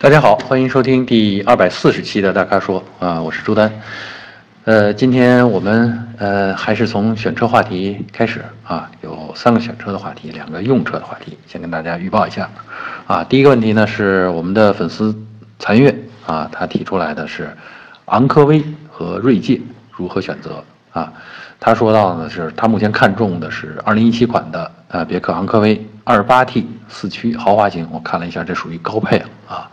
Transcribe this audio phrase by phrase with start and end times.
[0.00, 3.68] 大家好，欢迎收听第二百四十期的大咖说啊，我是朱丹。
[4.62, 12.48] 呃，今天我们呃还是从选车话题开始啊，有三个选车的话题，两个用车的话题，先跟大家预报一下
[13.08, 13.24] 啊。
[13.24, 15.12] 第一个问题呢是我们的粉丝
[15.58, 15.92] 残月
[16.24, 17.50] 啊，他提出来的是
[18.04, 19.60] 昂科威和锐界
[19.90, 20.62] 如何选择
[20.92, 21.12] 啊？
[21.58, 29.70] 他说到呢是他目前看中的是二零一七款的呃别克昂科威二八 T 四驱豪华型，我看了一下，这属于高配啊。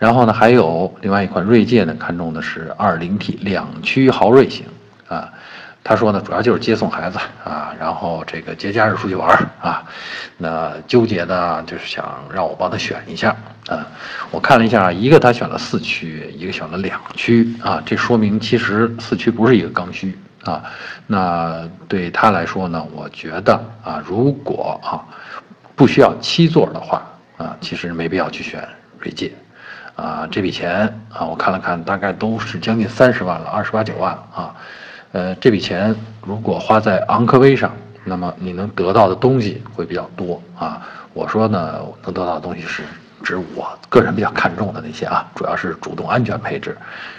[0.00, 4.66] 然后呢，还有另外一款锐界呢，看中的是二零 T 两驱豪锐型
[5.06, 5.28] 啊。
[5.84, 9.28] 他说呢，主要就是接送孩子啊，然后这个节假日出去玩
[9.62, 9.84] 啊。
[10.38, 13.30] 那纠结呢，就是想让我帮他选一下
[13.68, 13.86] 啊。
[14.32, 17.80] 我看了一下，一个他选了四驱，一个选了两驱啊。
[17.86, 20.64] 这说明其实四驱不是一个刚需啊。
[21.06, 25.06] 那对他来说呢，我觉得啊，如果啊
[25.80, 27.02] 不需要七座的话
[27.38, 28.62] 啊，其实没必要去选
[28.98, 29.32] 锐界。
[29.96, 34.54] 啊，这笔钱啊，我看了看，大概都是将近三十万了，二十八九万啊。
[35.12, 37.72] 呃，这笔钱如果花在昂科威上，
[38.04, 40.86] 那么你能得到的东西会比较多啊。
[41.14, 42.82] 我说呢，能得到的东西是
[43.22, 46.76] 指我个人比较看重的那些啊，主要是主动安全配置，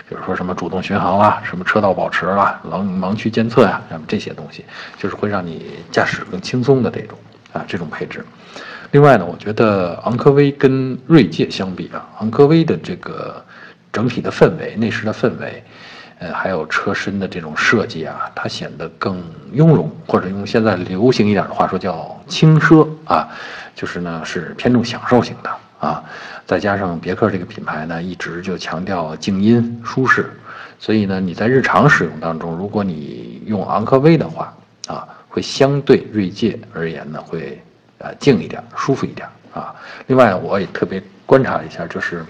[0.08, 4.64] 比如说什么主动巡航啦，什么车道保持啦，盲盲区监测呀，什么这些东西，
[5.00, 7.18] 就是会让你驾驶更轻松的这种
[7.54, 8.26] 啊，这种配置。
[8.92, 13.44] 另外呢，我觉得昂科威跟锐界相比啊，昂科威的这个
[13.92, 15.64] 整体的氛围、内饰的氛围，
[16.20, 23.30] 呃，还有车身的这种设计啊，它显得更雍容，或者用现在流行一点的话说叫轻奢啊，
[23.74, 25.50] 就是呢是偏重享受型的
[25.80, 26.04] 啊。
[26.46, 30.30] 再加上别克这个品牌呢，一直就强调静音舒适，
[30.80, 34.54] 所以呢你在日常使用当中，如果你用昂科威的话，
[35.32, 37.60] 会相对锐界而言呢会。
[38.04, 39.76] 呃，静一点，舒服一点啊。
[40.08, 42.26] 另外，我也特别观察了一下，就是，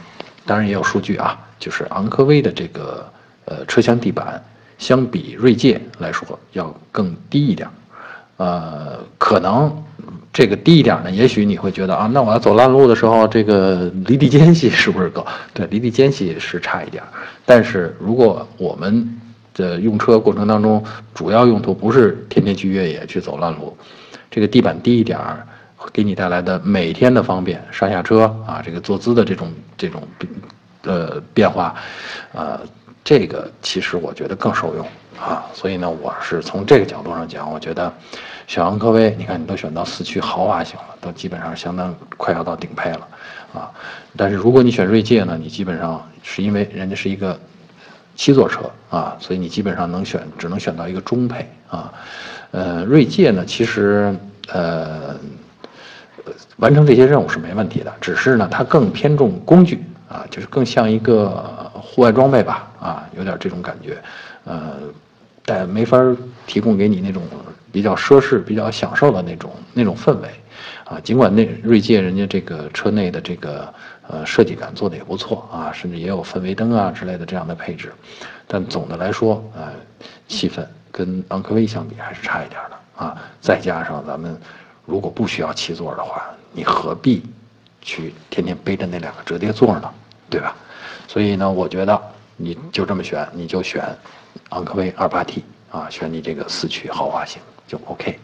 [0.45, 3.09] 当然也有数据啊，就是昂科威的这个
[3.45, 4.44] 呃车厢地板，
[4.77, 7.69] 相比锐界来说要更低一点。
[8.35, 9.81] 呃，可能
[10.34, 15.25] 这个低一点呢，也许你会觉得啊，那我要走烂路的时候，这个离地间隙是不是够？
[15.53, 17.01] 对，离地间隙是差一点。
[17.45, 19.21] 但是如果我们
[19.53, 23.75] 的用车过程当中，主要用途不是天天去越野去走烂路，
[24.29, 25.45] 这个地板低一点儿。
[25.91, 30.03] 给你带来的每天的方便，上下车啊，这个坐姿的这种这种
[30.84, 31.73] 呃变化，
[32.34, 32.59] 呃，
[33.03, 34.88] 这个其实我觉得更受用
[35.19, 35.44] 啊。
[35.56, 37.91] 所以呢，我是从这个角度上讲，我觉得
[38.45, 43.07] 选昂科威，你看你都选到四驱豪华型了，都基本上相当快要到顶配了
[43.51, 43.72] 啊。
[44.16, 47.40] 但是如果你选锐界呢，你基本上是因为人家是一个
[48.16, 51.94] 七座车啊，所以你基本上能选只能选到一个中配啊。
[52.51, 54.16] 呃，锐界呢，其实
[54.51, 55.16] 呃。
[56.57, 61.29] 完成这些任务是没问题的，只是呢，它更偏重工具啊，就是更像一个
[61.73, 63.97] 户外装备吧，啊，有点这种感觉，
[64.43, 64.73] 呃，
[65.43, 65.97] 但没法
[66.45, 67.23] 提供给你那种
[67.72, 70.29] 比较奢侈、比较享受的那种那种氛围，
[70.85, 73.73] 啊，尽管那锐界人家这个车内的这个
[74.07, 77.91] 呃设计感做的也不错啊，甚至也有氛围灯啊之类的这样的配置，
[78.47, 79.73] 但总的来说，呃，
[80.27, 84.39] 气氛跟昂科威相比还是差一点的啊，再加上咱们。
[84.83, 87.23] 如果不需要七座的话，你何必
[87.81, 89.89] 去天天背着那两个折叠座呢？
[90.28, 90.55] 对吧？
[91.07, 92.01] 所以呢，我觉得
[92.35, 93.83] 你就这么选，你就选
[94.49, 98.19] 昂科威二八 T 啊，选你这个四驱豪华型就 OK。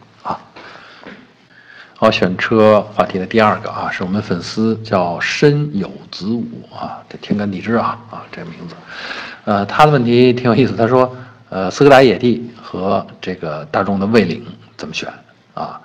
[2.00, 8.76] 好，选车话题的第二个啊，是我们粉丝叫深有子午啊，这天干地支啊啊这个名字，
[9.44, 11.12] 呃，他的问题挺有意思，他说，
[11.48, 15.12] 呃，斯柯达野帝和这个大众的蔚领怎么选
[15.54, 15.80] 啊？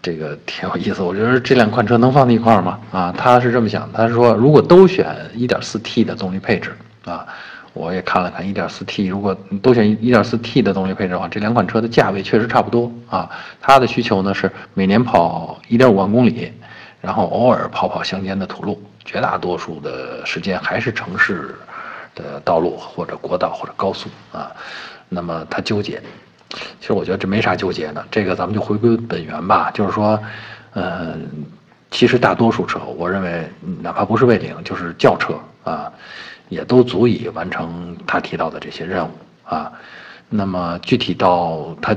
[0.00, 2.78] 这个挺有意思，我觉得这两款车能放在一块儿吗？
[2.92, 6.72] 啊，他是这么想，他说如果都选 1.4T 的动力配置
[7.04, 7.26] 啊，
[7.74, 13.30] 我也看了看 1.4T，如果都选 1.4T 的动力配置的话，这两款车的价位确实差不多啊。
[13.60, 16.52] 他的需求呢是每年跑1.5万公里，
[17.00, 21.54] 然后偶尔跑跑乡间的土路，绝大多数的时间还是城市
[22.14, 24.52] 的道路或者国道或者高速啊。
[25.08, 26.02] 那么他纠结。
[26.78, 29.70] 其实我觉得这没啥纠结的，这个咱们就回归本源吧。
[29.72, 30.22] 就是说，
[30.74, 31.26] 嗯，
[31.90, 33.48] 其实大多数车，我认为
[33.80, 35.90] 哪怕不是魏领，就是轿车啊，
[36.52, 39.10] 也都足以完成他提到的这些任务
[39.44, 39.72] 啊。
[40.28, 41.96] 那么具体到他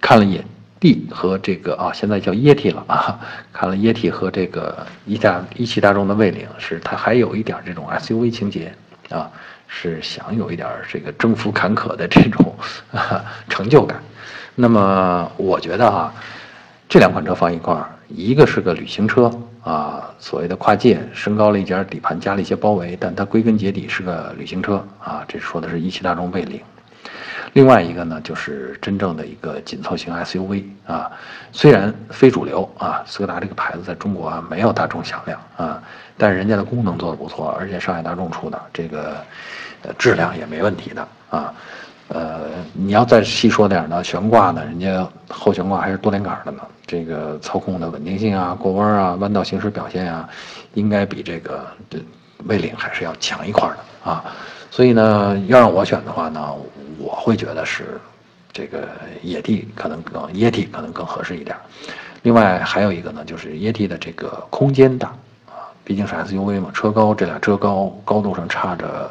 [0.00, 0.44] 看了野
[0.80, 3.18] 地和这个啊，现在叫椰体了啊，
[3.52, 8.72] 看了椰体和这个一大一汽大众的魏领，是他还有一点这种 SUV 情节
[9.10, 9.30] 啊。
[9.68, 12.54] 是想有一点这个征服坎坷的这种
[12.92, 14.00] 啊成就感，
[14.54, 16.14] 那么我觉得啊，
[16.88, 19.28] 这两款车放一块儿，一个是个旅行车
[19.66, 25.24] 啊，所谓的跨界升高了一截底盘，加了一些包围，但它归根结底是个旅行车啊。
[25.26, 26.60] 这说的是一汽大众卫领。
[27.52, 31.10] 另外一个呢，就是真正的一个紧凑型 SUV 啊，
[31.50, 35.82] 虽然非主流啊，斯柯达这个牌子在中国啊没有大众响亮啊，
[36.16, 39.16] 但是人家的功能做的不错，而且上海大众出的这个，
[39.98, 41.52] 质量也没问题的啊，
[42.08, 42.42] 呃，
[42.72, 50.28] 你要再细说点呢，悬挂呢，人家后悬挂还是多连杆的呢，这个操控的稳定性啊，过弯啊，弯道行驶表现啊，
[50.74, 51.98] 应该比这个这
[52.44, 54.24] 威领还是要强一块的啊，
[54.70, 56.54] 所以呢，要让我选的话呢。
[56.98, 58.00] 我会觉得是
[58.50, 58.88] 这个
[59.22, 61.54] 野 T 可能更野 T 可能更合适一点。
[62.22, 65.08] 另外还有一个呢，就是野 T 的这个空间大
[65.46, 69.10] 啊，毕竟是 SUV 嘛，车高这俩车高高度上差着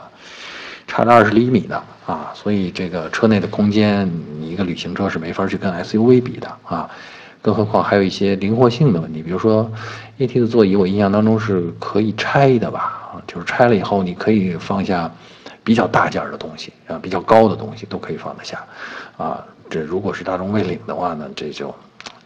[0.95, 1.75] 差了二十厘米的
[2.05, 4.09] 啊，所以这个车内的空间，
[4.39, 6.89] 你一个旅行车是没法去跟 SUV 比的啊。
[7.41, 9.69] 更何况还有一些灵活性的问题，比如说
[10.19, 13.21] A T 的座椅，我印象当中是可以拆的吧？
[13.27, 15.11] 就是拆了以后你可以放下。
[15.65, 18.63] 比较大件的东西啊，比较高的东西都可以放得下，
[19.17, 21.73] 啊，这如果是大众卫领的话呢，这就，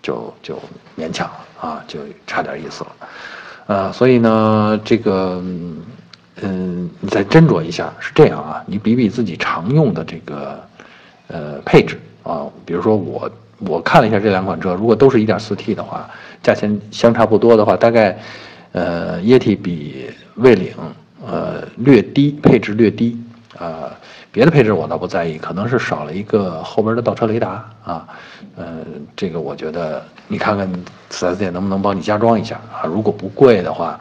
[0.01, 0.59] 就就
[0.97, 2.91] 勉强了啊，就差点意思了，
[3.67, 5.41] 呃，所以呢，这个，
[6.41, 10.59] 嗯你再斟酌一下，是这样啊，你比比自己常用的这个，
[11.27, 16.09] 呃，配置啊，比如说我我看了一下这两款车，如果都是一点四 T 的话，
[16.41, 18.17] 价钱相差不多的话，大概，
[18.71, 20.73] 呃，液体比蔚领，
[21.25, 23.21] 呃，略低，配置略低。
[23.57, 23.91] 呃，
[24.31, 28.07] 别的配置我倒不在意，可能是少了一个后边的倒车雷达啊。
[28.55, 28.77] 呃，
[29.17, 30.71] 这个我觉得你看看
[31.09, 32.85] 四 S 店能不能帮你加装一下啊？
[32.85, 33.99] 如果不贵的话，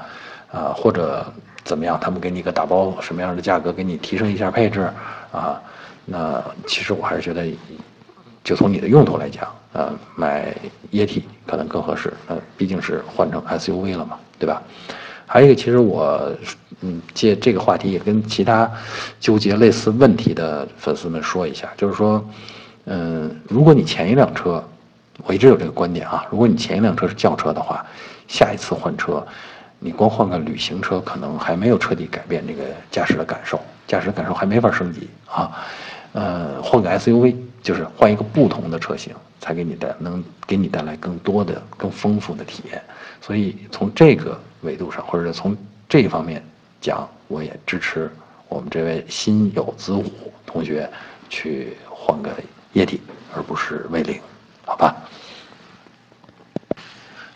[0.52, 1.26] 啊或者
[1.68, 4.90] 怎么样，他们给你一个打包什么样的价格给你提升一下配置
[5.30, 5.60] 啊？
[6.06, 7.46] 那其实我还是觉得，
[8.42, 10.54] 就从你的用途来讲，呃，买
[10.90, 12.10] 液体可能更合适。
[12.26, 14.62] 呃，毕竟是换成 SUV 了嘛，对吧？
[15.26, 16.32] 还有一个，其实我。
[16.80, 18.70] 嗯，借这个话题也跟其他
[19.18, 22.24] 纠结类似问题的粉丝们说一下，就是说，
[22.84, 24.62] 嗯，如果你前一辆车，
[25.24, 27.84] 我一直有这个观点啊，如果你前一辆车是轿车的话，
[28.28, 29.26] 下一次换车，
[29.78, 35.50] 你光换个旅行车，可能还没有彻底改变这个驾驶的感受，驾驶感受还没法升级啊。
[36.12, 42.82] 呃，换个 SUV，就是换一个不同的车型，才给你带能给你带来更多的、更丰富的体验。
[43.20, 45.56] 所以从这个维度上，或者从
[45.88, 46.42] 这一方面。
[46.80, 48.08] 讲，我也支持
[48.48, 50.04] 我们这位心有子午
[50.46, 50.88] 同学
[51.28, 52.30] 去换个
[52.72, 53.00] 液体，
[53.34, 54.20] 而不是威领，
[54.64, 54.94] 好吧？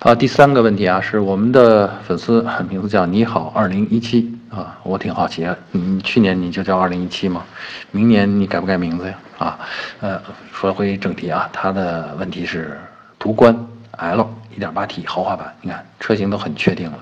[0.05, 7.45] 好，第三个问题啊，是我们的粉丝名字叫你好二零一七啊，我挺好奇，你去年你就叫二零一七吗？
[7.93, 9.15] 明年你改不改名字呀？
[9.39, 9.59] 啊，
[10.01, 10.21] 呃，
[10.53, 12.77] 说回正题啊，他的问题是
[13.17, 13.57] 途观
[13.93, 16.99] L 一点八 T 豪华版，你看车型都很确定了。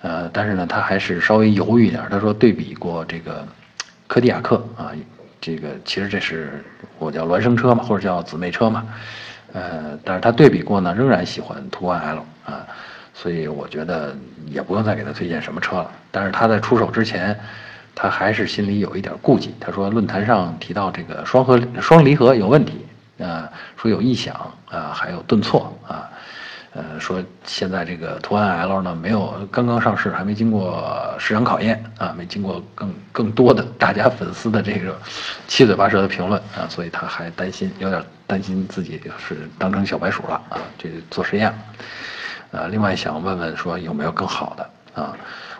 [0.00, 2.02] 呃，但是呢，他还是稍微犹豫一点。
[2.10, 3.46] 他说对比过这个
[4.08, 4.90] 柯迪亚克啊，
[5.40, 6.64] 这个其实这是
[6.98, 8.82] 我叫孪生车嘛，或者叫姊妹车嘛。
[9.52, 12.66] 呃，但是他对比过呢，仍然喜欢途观 L 啊，
[13.14, 14.16] 所以我觉得
[14.46, 15.90] 也不用再给他推荐什么车了。
[16.10, 17.38] 但是他在出手之前，
[17.94, 19.54] 他还是心里有一点顾忌。
[19.60, 22.86] 他说论坛上提到这个双合双离合有问题
[23.18, 24.34] 啊，说有异响
[24.70, 26.10] 啊，还有顿挫啊。
[26.74, 34.98] 呃，说现在这个途安 L 呢，没有刚刚上市，还没经过市场考验啊，没经过更更多的大家粉丝的这个
[35.46, 41.52] 七嘴八舌的评论啊，所以他还担心，有点担心自己就是当成小白鼠了啊，这做实验。
[42.52, 45.14] 呃，另外想问问说有没有更好的啊？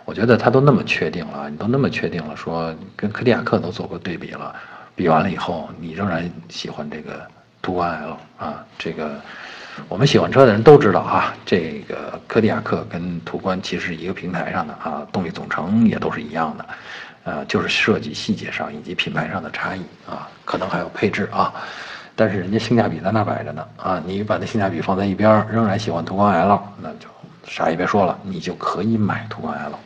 [0.06, 4.54] 我觉得他都那么确定了，你都那么确定了，说跟柯迪亚克都做过对比了，
[4.96, 7.20] 比完了以后，你仍然喜欢这个
[7.60, 9.20] 途安 L 啊，这个。
[9.88, 16.66] 我们喜欢车的人都知道啊，这个柯迪亚克跟途观其实一个平台上的啊，动力总成也都是一样的，
[17.24, 21.52] 呃，就是设计细节上以及品牌上的差异啊，可能还有配置啊，
[22.14, 27.08] 但是人家性价比在那摆着呢啊，你把那性价比放在一边，仍然喜欢途观 L，那就
[27.46, 29.78] 啥也别说了，你就可以买途观 L。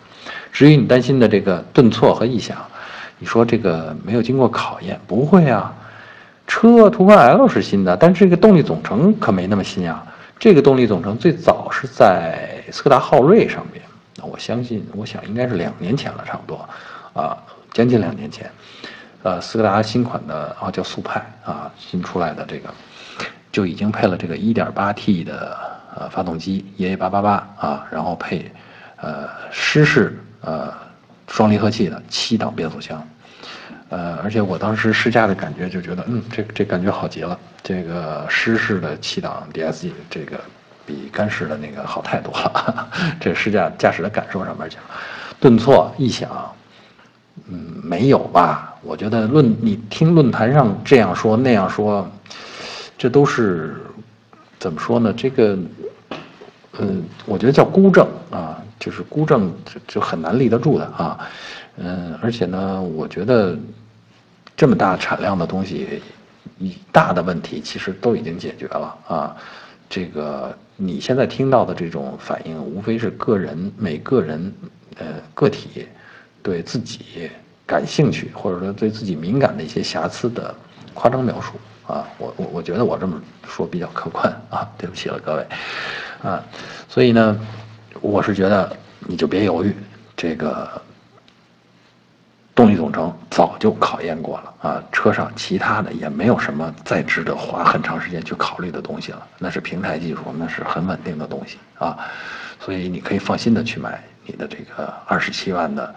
[0.52, 2.56] 至于你担心的这个顿挫和异响，
[3.18, 5.72] 你说这个没有经过考验，不会啊。
[6.46, 10.06] 车途观 L 是新的，但这个动力总成可没那么新啊。
[10.38, 13.82] 这个动力总成最早是在斯柯达昊锐上面，
[14.22, 16.68] 我相信，我想应该是两年前了，差不多，
[17.14, 17.36] 啊，
[17.72, 18.50] 将近两年前，
[19.22, 22.68] 呃，斯柯达新款的啊叫速派啊，新出来的这个
[23.50, 25.56] 就已经配了这个 1.8T 的
[25.96, 28.52] 呃发动机，EA888 啊，然后配
[28.96, 30.70] 呃湿式呃
[31.28, 33.02] 双离合器的七档变速箱。
[33.96, 37.38] 呃，而且我当时试驾的感觉就觉得，嗯，这这感觉好极了。
[37.62, 40.38] 这个湿式的七档 DSG，这个
[40.84, 42.88] 比干式的那个好太多了。
[43.18, 44.78] 这试驾驾驶的感受上面讲，
[45.40, 46.28] 顿挫异响，
[47.48, 48.74] 嗯，没有吧？
[48.82, 52.06] 我觉得论你听论坛上这样说那样说，
[52.98, 53.76] 这都是
[54.58, 55.10] 怎么说呢？
[55.16, 55.58] 这个，
[56.80, 61.18] 嗯，我觉得叫孤证啊，就是孤证就就很难立得住的啊。
[61.78, 63.54] 嗯，而且呢，我觉得
[64.56, 66.02] 这么大产量的东西。
[66.90, 69.36] 大的问题其实都已经解决了啊，
[69.90, 74.50] 这个你现在听到的这种反应，无非是个人每个人
[74.96, 75.86] 呃个体
[76.42, 77.28] 对自己
[77.66, 80.54] 感兴趣或者说对自己敏感的一些瑕疵的
[80.94, 81.52] 夸张描述
[81.86, 85.46] 啊，我我我觉得我这么说比较客观 啊，对不起了各位
[86.22, 86.42] 啊，
[86.88, 87.38] 所以呢，
[88.00, 89.74] 我是觉得你就别犹豫
[90.16, 90.80] 这个。
[92.56, 99.22] 动力总成早就考验过了啊，车上其他的也没有什么再值得花很长时间去考虑的东西了。
[99.38, 101.98] 那是平台技术，那是很稳定的东西啊，
[102.58, 105.94] 所以你可以放心的去买你的这个二十七万的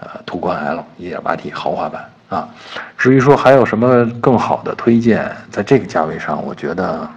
[0.00, 2.46] 呃途观 L 一点八 T 豪华版啊。
[2.98, 7.08] 至于说还有什么更好的推荐，在这个价位上，我觉得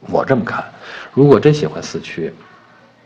[0.00, 0.64] 我这么看，
[1.12, 2.32] 如果真喜欢四驱，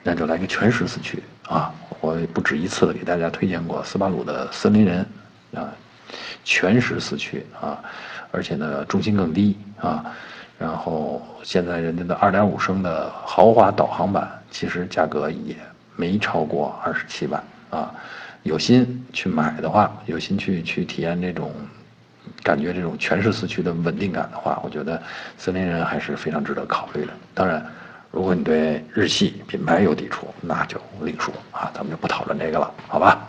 [0.04, 1.74] 那就来个全时四驱啊。
[2.00, 5.06] 我不止一次的给大家推荐过斯巴鲁的森林人，
[5.54, 5.68] 啊，
[6.44, 7.78] 全时四驱啊，
[8.32, 10.04] 而且呢重心更低啊，
[10.58, 15.54] 然后现在人家的2.5升的豪华导航版，其实价格也
[15.94, 17.94] 没超过二十七万啊，
[18.44, 21.52] 有心去买的话，有心去去体验这种
[22.42, 25.00] 感觉，这种全时四驱的稳定感的话，我觉得
[25.36, 27.12] 森林人还是非常值得考虑的。
[27.34, 27.64] 当然。
[28.12, 33.28] 如果你对日系品牌有抵触，那就另说啊，咱们就不讨论这个了，好吧？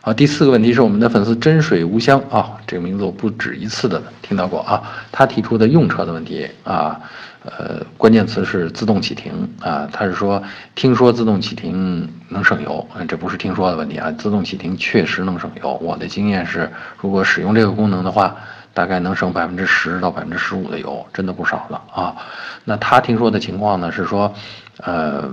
[0.00, 6.98] 好，第四个问题是我们的粉丝真水无香啊，这个名字我不止一次的听到过啊，他提出的用车的问题啊，
[7.44, 10.42] 呃，关键词是自动启停啊，他是说
[10.74, 18.34] 听说自动启停能省油，这不是听说的问题啊，自动启停确实能省油，我的经验是，如果使用这个功能的话。
[18.78, 22.14] 大概能省百分之十到百分之十五的油，真的不少了啊。
[22.62, 24.32] 那他听说的情况呢是说，
[24.76, 25.28] 呃，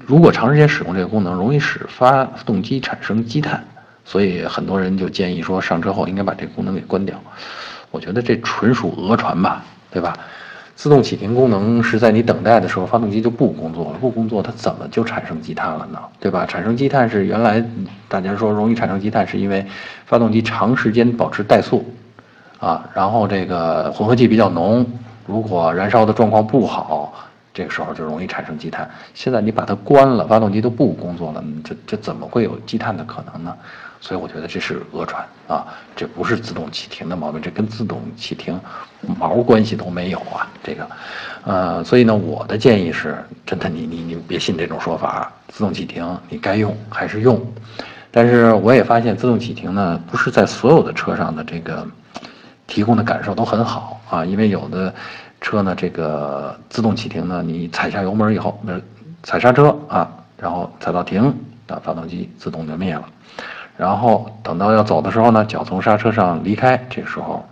[0.00, 3.64] 如果长时间使用这个功能，容易使发动机产生积碳，
[4.04, 7.16] 所以很多人就建议说上车后应该把这个功能给关掉。
[7.92, 10.18] 我觉得这纯属讹传吧，对吧？
[10.76, 15.98] 自动启停功能是在你等待的时候，发动机就不工作了，不工作它怎么就产生积碳了呢？
[16.18, 16.44] 对吧？
[16.46, 17.64] 产生积碳是原来
[18.08, 19.64] 大家说容易产生积碳，是因为
[20.04, 21.84] 发动机长时间保持怠速，
[22.58, 24.84] 啊，然后这个混合气比较浓，
[25.26, 27.14] 如果燃烧的状况不好，
[27.54, 28.90] 这个时候就容易产生积碳。
[29.14, 33.54] 现在你把它关了，发动机都不工作了，这这怎么会有积碳的可能呢？
[34.04, 35.64] 所以我觉得这是讹传啊，
[35.96, 38.60] 这不是自动启停的毛病，这跟自动启停
[39.18, 40.46] 毛关系都没有啊。
[40.62, 40.86] 这个，
[41.44, 47.40] 呃，所以呢，我的建议是，真的，你你你别信这种说法，自动启停你该用还是用。
[48.10, 51.88] 但是我也发现，自动启停呢，不是在所有的车上的这个
[52.66, 54.94] 提供的感受都很好啊，因为有的
[55.40, 58.78] 车呢，这个自动启停呢，你踩下油门以后，那
[59.22, 61.34] 踩刹车啊，然后踩到停，
[61.66, 63.08] 那发动机自动就灭了。
[63.76, 67.44] 然后等到要走的时候呢，脚从刹车上离开，这时候，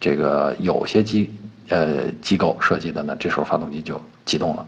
[0.00, 1.30] 这个有些机
[1.68, 4.66] 呃机构设计的呢，这时候发动机就启动了。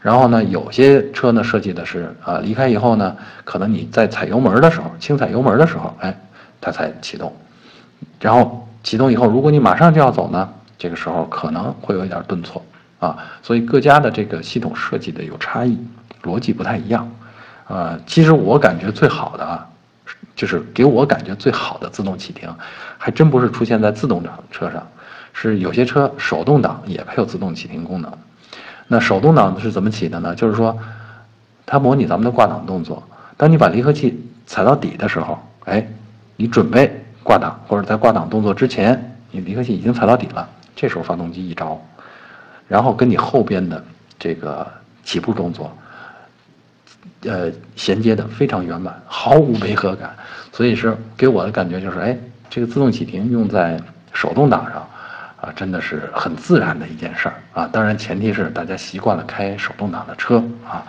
[0.00, 6.16] 然后呢，有些车呢设计的是啊，离开以后呢，可能你在踩油门的时候，轻踩油门的时候，哎，
[6.60, 7.34] 它才启动。
[8.20, 12.64] 然后启动以后，如果你马上就要走呢，这个时候可能会有一点顿挫
[13.00, 13.18] 啊。
[13.42, 15.76] 所以各家的这个系统设计的有差异，
[16.22, 17.10] 逻辑不太一样。
[17.66, 19.68] 呃，其实我感觉最好的啊。
[20.34, 22.48] 就是给我感觉最好的自动启停，
[22.96, 24.86] 还真不是出现在自动挡车上，
[25.32, 28.12] 是有些车手动挡也配有自动启停功能。
[28.86, 30.34] 那手动挡是怎么起的呢？
[30.34, 30.78] 就是说，
[31.66, 33.02] 它模拟咱们的挂挡动作。
[33.36, 35.86] 当你把离合器踩到底的时候，哎，
[36.36, 41.78] 你准备挂档，或者在挂档动作之前，你离合器已经踩到底了，这时候发动机一着，
[42.66, 43.84] 然后跟你后边的
[44.18, 44.66] 这个
[45.04, 45.70] 起步动作。
[47.22, 50.14] 呃，衔接的非常圆满，毫无违和感，
[50.52, 52.16] 所以是给我的感觉就是，哎，
[52.48, 53.80] 这个自动启停用在
[54.12, 54.88] 手动挡上，
[55.40, 57.68] 啊，真的是很自然的一件事儿啊。
[57.72, 60.84] 当然，前提是大家习惯了开手动挡的车啊。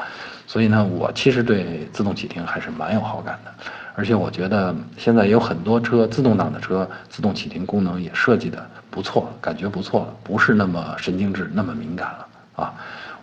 [0.45, 3.51] 所以呢，我其实对自动启停还是蛮有好感的，
[3.95, 12.73] 而且我觉得现在有很多车自动挡的车，自动启停功能也设计的不错，感觉不错了，不是那么神经质，那么敏感了啊。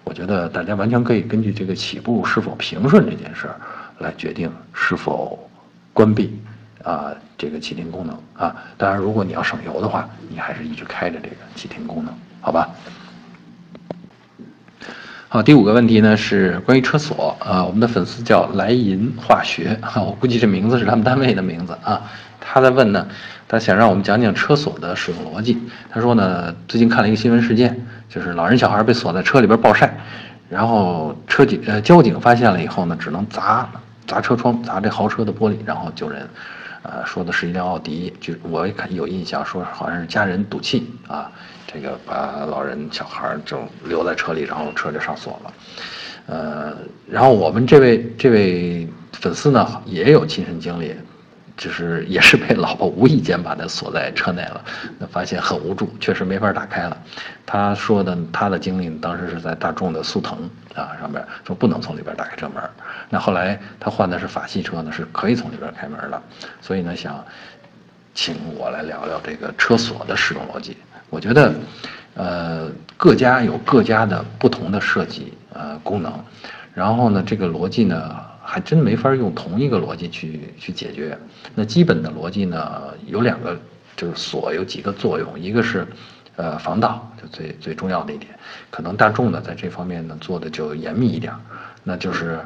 [0.06, 3.56] 我觉得大家完全可以根据这个起步是否平顺这件事儿，
[3.98, 5.36] 来决定是否
[5.92, 6.40] 关闭
[6.84, 8.54] 啊这个启停功能啊。
[8.78, 12.14] 当然，如果你要省油的话，你还是一直开着这个启停功能。
[12.40, 12.68] 好吧？
[15.28, 22.00] 好，第五个问题呢是关于车锁啊，我们的粉丝叫莱银化学啊，我估计这名字是他们单位的名字啊。
[22.40, 23.08] 他在问呢，
[23.48, 25.58] 他想让我们讲讲车锁的使用逻辑。
[25.90, 29.96] 他说呢，最近看了一个新闻事件，就是老人小孩被锁在车里边暴晒，
[30.48, 33.68] 然后车警呃交警发现了以后呢，只能砸
[34.06, 36.28] 砸车窗，砸这豪车的玻璃，然后救人。
[36.88, 41.28] 呃，说的是一辆奥迪，就我也看有印象，说好像是家人赌气啊，
[41.66, 45.52] 这个把老人小孩就留在车里，然后车就上锁了。
[46.26, 46.76] 呃，
[47.10, 50.94] 然后我们这位这位粉丝呢，也有亲身经历。
[51.56, 54.62] 就是也是被老婆无意间把它锁在车内了，
[54.98, 56.96] 那发现很无助，确实没法打开了。
[57.46, 60.38] 他说的他的经历当时是在大众的速腾
[60.74, 62.62] 啊上面，说不能从里边打开车门。
[63.08, 66.22] 那后来他换的是法系车呢，是可以从里边开门的。
[66.60, 67.24] 所以呢，想
[68.12, 70.76] 请我来聊聊这个车锁的使用逻辑。
[71.08, 71.54] 我觉得，
[72.14, 76.12] 呃，各家有各家的不同的设计呃功能，
[76.74, 78.20] 然后呢，这个逻辑呢。
[78.48, 81.18] 还真没法用同一个逻辑去去解决。
[81.54, 83.58] 那基本的逻辑呢，有两个，
[83.96, 85.84] 就是锁有几个作用，一个是，
[86.36, 88.32] 呃，防盗，就最最重要的一点。
[88.70, 91.32] 可能大众呢在这方面呢做的就严密一点。
[91.82, 92.38] 那就是，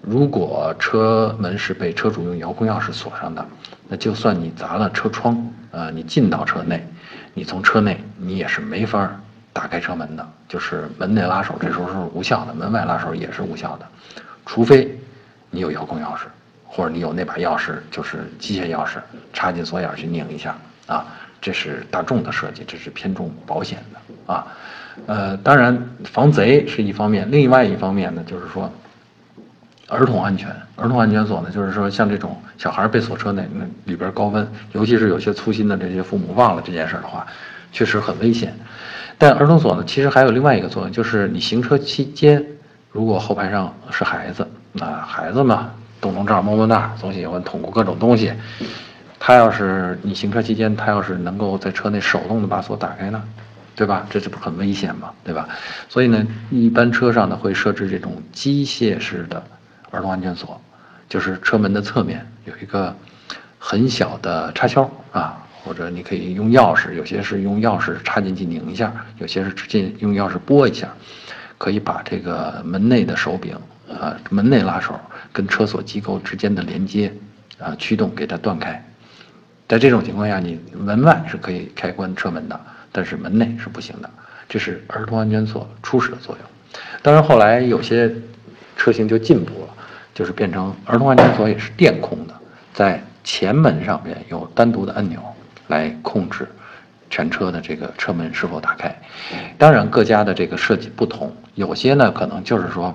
[0.00, 3.44] 如果车门是被车主用遥控钥匙锁上的，
[3.88, 6.86] 那就算你砸了车窗，呃，你进到车内，
[7.34, 9.10] 你从车内你也是没法
[9.52, 13.86] 打开车门的，就是门内拉手这时候是无效的，门外拉手也是无效的，
[14.46, 14.96] 除非。
[15.50, 16.22] 你有遥控钥匙，
[16.66, 18.98] 或者你有那把钥匙，就是机械钥匙，
[19.32, 21.06] 插进锁眼去拧一下啊。
[21.40, 24.46] 这是大众的设计，这是偏重保险的啊。
[25.06, 28.68] 呃，当然防贼是一方面，另外一方面呢，就是说
[29.86, 30.48] 儿童安全。
[30.74, 37.24] 儿童安全锁呢，就是说像这种小孩被锁车内，那里边高温，尤其是有些粗心的这些父母忘了这件事的话，
[37.72, 38.52] 确实很危险。
[39.16, 42.44] 但儿童锁呢，其实还有另外一个作用，就是你行车期间，
[42.90, 44.46] 如果后排上是孩子。
[44.72, 45.70] 那孩子嘛，
[46.00, 48.32] 动动这儿摸摸那儿，总喜欢捅咕各种东西。
[49.18, 53.22] 他要是你行车期间，他要是能够在车内手动的把锁打开呢，
[53.74, 54.06] 对吧？
[54.08, 55.10] 这这不很危险吗？
[55.24, 55.48] 对吧？
[55.88, 59.42] 所以呢，一般车上呢会设置这种机械式的
[59.90, 60.60] 儿童安全锁，
[61.08, 62.94] 就是车门的侧面有一个
[63.58, 70.88] 很小的插销啊，或者你可以用钥匙，有些是用钥匙插进去拧一下，有些是直接用钥匙拨一下，
[71.58, 73.56] 可以把这个门内的手柄。
[73.88, 75.00] 呃，门内拉手
[75.32, 77.10] 跟车锁机构之间的连接，
[77.58, 78.84] 啊，驱动给它断开。
[79.66, 82.60] 在这种情况下，你门外是可以开关车门的，
[82.92, 84.10] 但是门内是不行的。
[84.46, 86.80] 这是儿童安全锁初始的作用。
[87.02, 88.10] 当然，后来有些
[88.76, 89.68] 车型就进步了，
[90.14, 92.34] 就是变成儿童安全锁也是电控的，
[92.74, 95.20] 在前门上面有单独的按钮
[95.68, 96.46] 来控制
[97.08, 98.94] 全车的这个车门是否打开。
[99.56, 102.94] 当然，各家的这个设计不同，有些呢可能就是说。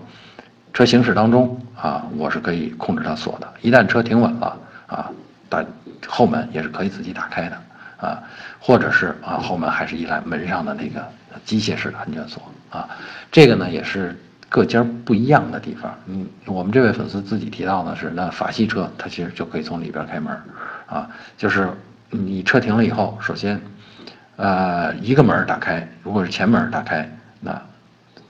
[0.73, 3.47] 车行驶当中啊，我是可以控制它锁的。
[3.61, 4.57] 一旦车停稳了
[4.87, 5.11] 啊，
[5.47, 5.63] 打
[6.07, 7.57] 后门也是可以自己打开的
[7.97, 8.23] 啊，
[8.59, 11.07] 或者是啊后门还是依赖门上的那个
[11.45, 12.89] 机械式的安全锁啊。
[13.31, 15.95] 这个呢也是各家不一样的地方。
[16.07, 20.35] 嗯，我们这位粉丝自己提到的是，那法系车它其实就可以从里边开门
[20.87, 21.07] 啊，
[21.37, 21.69] 就是
[22.09, 23.61] 你车停了以后，首先
[24.37, 27.07] 呃一个门打开，如果是前门打开，
[27.39, 27.61] 那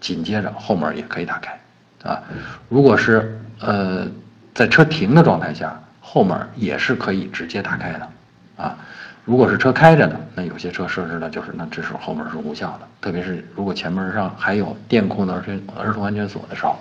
[0.01, 1.57] 紧接着后门也可以打开。
[2.03, 2.21] 啊，
[2.67, 4.05] 如果是呃
[4.53, 8.09] 在车停的状态下，后门也是可以直接打开的，
[8.57, 8.77] 啊，
[9.23, 16.75] 如果是车开着的，那有些车设置的就是那这时候后门是无效的，特别是如果前门上还有电控的儿童儿童安全锁的时候，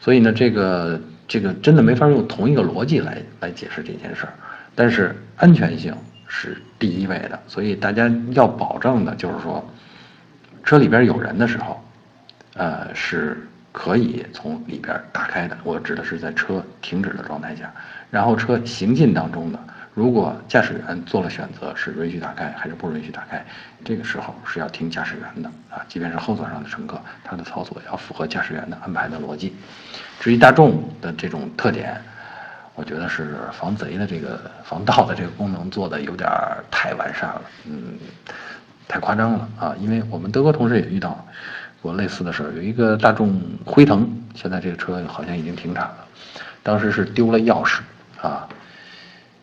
[0.00, 4.32] 所以呢，这个这个真的没法用同一个逻辑来来解释这件事儿，
[4.74, 5.96] 但是安全性
[6.28, 9.66] 是第一位的，所以大家要保证的就是说，
[10.62, 11.82] 车里边有人的时候，
[12.54, 13.48] 呃是。
[13.78, 17.70] 可以从里边打开的，我指的是在车停止的状态下，
[18.10, 19.58] 然后车行进当中的，
[19.92, 23.44] 如果驾驶员做了选择是允许打开还是不允许打开，
[23.84, 29.54] 这个时候是要听驾驶员的啊，即便是后座上的乘客，他的操作要符合驾驶员的安排的逻辑。
[30.20, 32.00] 至于大众的这种特点，
[32.74, 36.26] 我觉得是防贼的这个防盗的这个功能做的有点
[36.70, 37.98] 太完善了，嗯，
[38.88, 41.22] 太夸张了啊，因为我们德国同事也遇到。
[41.86, 45.96] 过类似的事儿，有一个大众辉腾，现在这个车好像已经停产了。
[46.64, 47.78] 当时是丢了钥匙
[48.20, 48.48] 啊，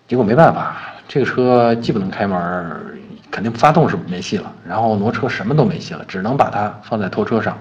[0.09, 0.75] 结果没办法，
[1.07, 2.99] 这个车既不能开门，
[3.31, 7.57] 肯定发动是没戏了，然后挪车什么都没戏了，只能把它放在拖车上，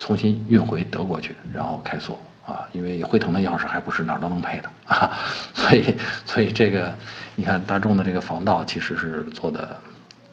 [0.00, 2.66] 重新运回德国去，然后开锁啊。
[2.72, 5.12] 因为辉腾的钥匙还不是哪儿都能配的啊，
[5.54, 5.94] 所以
[6.26, 6.92] 所以这个
[7.36, 9.76] 你看大众的这个防盗其实是做的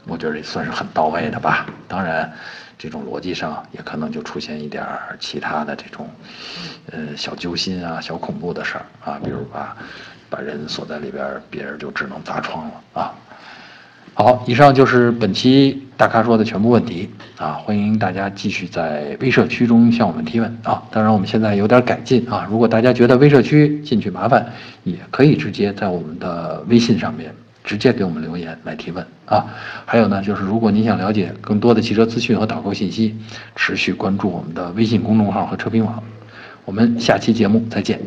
[0.08, 1.66] 我觉得这算是很到位的吧。
[1.88, 2.32] 当然，
[2.78, 6.10] 这种逻辑上也可能就出现一点儿其他的这种，
[6.92, 9.76] 呃，小揪心啊、小恐怖的事儿啊，比如把
[10.30, 13.14] 把人锁在里边，别人就只能砸窗了啊。
[14.14, 17.54] 好，以上就是本期大咖说的全部问题啊！
[17.54, 20.84] 欢迎大家继续在微社区中向我们提问啊！
[20.92, 24.46] 当然，我们现在有点改进啊，如果大家觉得微社区进去麻烦，
[24.84, 29.46] 也可以直接在我们的微信上面直接给我们留言来提问啊！
[29.86, 33.16] 还有呢，就是如果您想了解更多的汽车资讯和导购信息，
[33.56, 36.04] 持续关注我们的微信公众号和车评网。
[36.66, 38.00] 我们下期节目再见。